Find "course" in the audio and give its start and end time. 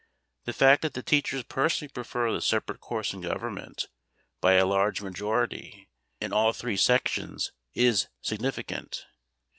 2.79-3.13